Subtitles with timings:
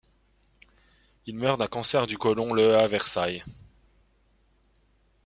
[1.27, 3.43] Il meurt d'un cancer du colon le à Versailles.